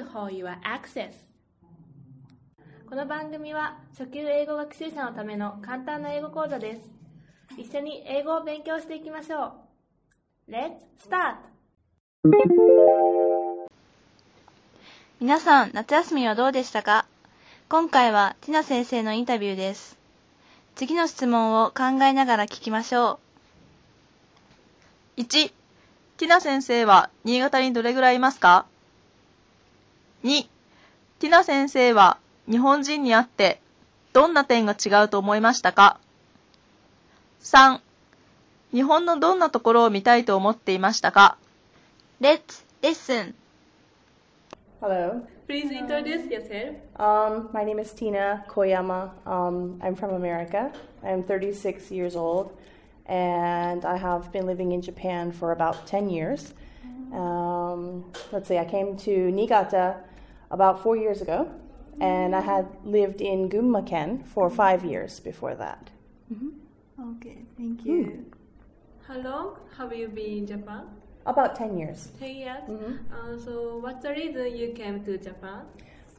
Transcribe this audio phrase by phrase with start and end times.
[0.00, 1.12] Thank you for your access.
[2.88, 6.80] この番組は初級英語学習者のための簡単な英語講座です。
[7.58, 9.52] 一緒に英語を勉強していきましょ
[10.48, 10.50] う。
[10.50, 11.34] Let's start!
[15.20, 17.04] 皆さん、夏休みはどうでしたか？
[17.68, 19.98] 今回はティナ先生のインタビューです。
[20.76, 23.18] 次の質問を考えながら聞きましょ
[25.18, 25.52] う1、
[26.16, 28.64] ティナ先生は新潟にどれぐらいいますか？
[30.24, 30.48] ?2、
[31.18, 32.18] ティナ先生は
[32.50, 33.60] 日本人に会って
[34.12, 35.98] どんな点が違うと思いましたか
[37.42, 37.80] ?3、
[38.72, 41.36] 日本のどんなところを見たいと思っていましたか
[42.20, 42.24] う。
[42.24, 43.34] Let's listen!
[44.80, 45.26] Hello.
[45.46, 46.76] Please introduce yourself.
[46.96, 49.10] Um, my name is Tina Koyama.
[49.26, 50.72] Um, I'm from America.
[51.02, 52.56] I'm 36 years old,
[53.06, 56.54] and I have been living in Japan for about 10 years.
[57.12, 59.96] Um, let's see, I came to Niigata
[60.50, 61.50] about four years ago,
[62.00, 65.90] and I had lived in Gunma-ken for five years before that.
[67.16, 68.26] Okay, thank you.
[69.06, 70.84] How long have you been in Japan?
[71.26, 72.08] About 10 years.
[72.18, 72.62] 10 years.
[73.12, 75.62] Uh, so what's the reason you came to Japan?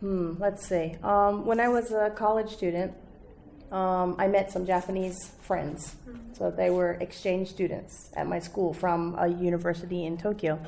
[0.00, 0.96] Hmm, let's see.
[1.02, 2.92] Um, when I was a college student,
[3.70, 5.96] um, I met some Japanese friends.
[6.32, 10.58] So they were exchange students at my school from a university in Tokyo.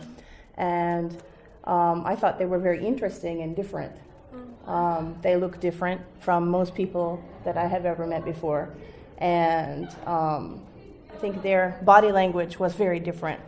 [0.57, 1.17] And
[1.65, 3.93] um, I thought they were very interesting and different.
[4.67, 8.71] Um, they look different from most people that I have ever met before.
[9.19, 10.63] And um,
[11.13, 13.41] I think their body language was very different.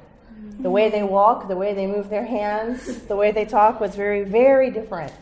[0.61, 3.95] The way they walk, the way they move their hands, the way they talk was
[3.95, 5.13] very, very different.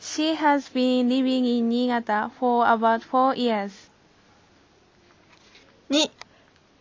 [0.00, 3.70] ?She has been living in Niigata for about 4 years.
[5.90, 6.10] 2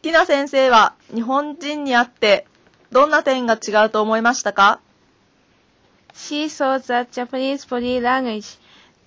[0.07, 2.47] ティナ先生は日本人に会って
[2.93, 4.79] どんな点が違うと思いましたか
[6.13, 8.57] She saw that Japanese body language,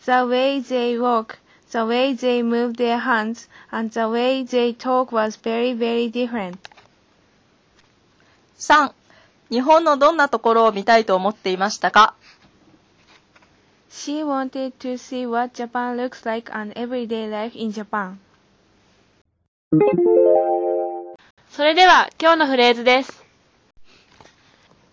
[0.04, 1.38] the way they walk,
[1.72, 6.58] the way they move their hands, and the way they talk was very, very different.
[8.58, 8.92] 3、
[9.50, 12.14] 日本のどんなところを見たいと思っていましたか
[13.90, 18.18] She wanted to see what Japan looks like and everyday life in Japan.
[21.48, 23.24] それでは今日のフレーズです。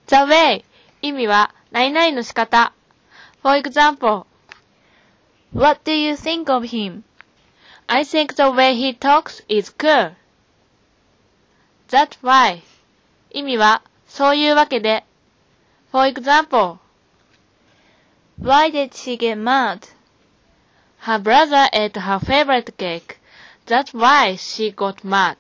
[0.05, 0.63] The way
[1.01, 2.73] 意味は何々の仕方。
[3.41, 4.27] For example,
[5.51, 7.01] What do you think of him?
[7.87, 10.11] I think the way he talks is cool.
[11.89, 12.61] That's why
[13.31, 15.03] 意味はそういうわけで。
[15.91, 16.77] For example,
[18.39, 19.87] Why did she get mad?
[20.99, 23.16] her brother ate her favorite cake.
[23.67, 25.35] That's why she got mad.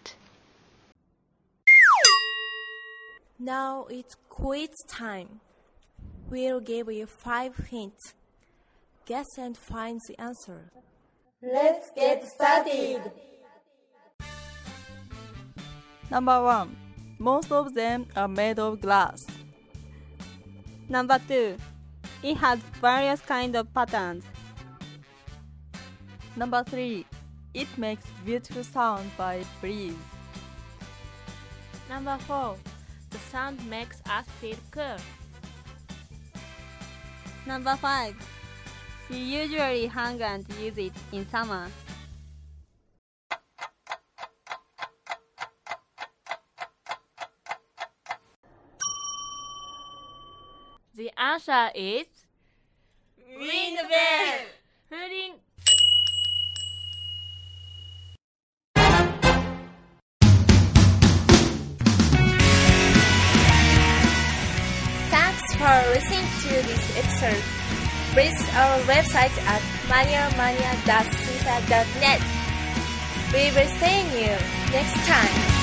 [3.39, 5.39] Now it's quiz time.
[6.29, 8.13] We'll give you five hints.
[9.05, 10.69] Guess and find the answer.
[11.41, 13.11] Let's get started.
[16.11, 16.75] Number 1.
[17.19, 19.25] Most of them are made of glass.
[20.89, 21.55] Number 2.
[22.23, 24.25] It has various kinds of patterns.
[26.35, 27.05] Number 3.
[27.53, 29.93] It makes beautiful sound by breeze.
[31.89, 32.55] Number 4.
[33.09, 34.97] The sound makes us feel cool.
[37.45, 38.15] Number 5.
[39.09, 41.67] We usually hang and use it in summer.
[50.93, 52.07] The answer is
[66.61, 67.43] to this episode.
[68.15, 69.61] Visit our website at
[69.91, 72.21] maniamania.cisa.net.
[73.33, 74.33] We will see you
[74.71, 75.56] next time.